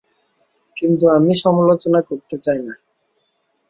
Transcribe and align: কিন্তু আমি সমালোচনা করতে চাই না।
কিন্তু 0.77 1.05
আমি 1.17 1.33
সমালোচনা 1.43 1.99
করতে 2.09 2.35
চাই 2.37 2.59
না। 2.59 2.73